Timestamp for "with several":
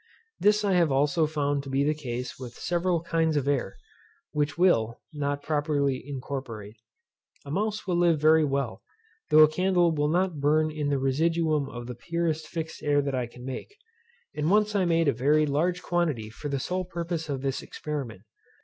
2.39-3.03